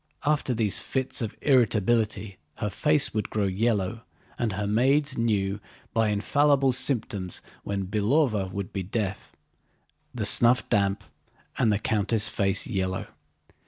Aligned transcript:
After 0.25 0.55
these 0.55 0.79
fits 0.79 1.21
of 1.21 1.35
irritability 1.43 2.37
her 2.55 2.71
face 2.71 3.13
would 3.13 3.29
grow 3.29 3.45
yellow, 3.45 4.01
and 4.39 4.53
her 4.53 4.65
maids 4.65 5.15
knew 5.15 5.59
by 5.93 6.07
infallible 6.07 6.71
symptoms 6.71 7.39
when 7.63 7.85
Belóva 7.85 8.51
would 8.51 8.69
again 8.69 8.73
be 8.81 8.81
deaf, 8.81 9.31
the 10.11 10.25
snuff 10.25 10.67
damp, 10.69 11.03
and 11.59 11.71
the 11.71 11.77
countess' 11.77 12.29
face 12.29 12.65
yellow. 12.65 13.09